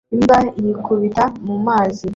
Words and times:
imbwa 0.15 0.37
yikubita 0.61 1.23
mu 1.45 1.55
mazi 1.67 2.05